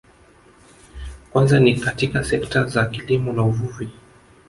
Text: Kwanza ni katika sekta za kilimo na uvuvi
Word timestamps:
Kwanza 1.31 1.59
ni 1.59 1.75
katika 1.75 2.23
sekta 2.23 2.63
za 2.65 2.85
kilimo 2.85 3.33
na 3.33 3.43
uvuvi 3.43 3.89